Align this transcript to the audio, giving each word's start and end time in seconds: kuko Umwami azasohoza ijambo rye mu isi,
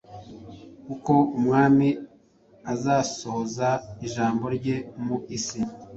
kuko 0.85 1.13
Umwami 1.37 1.87
azasohoza 2.73 3.69
ijambo 4.05 4.45
rye 4.57 4.75
mu 5.05 5.17
isi, 5.37 5.59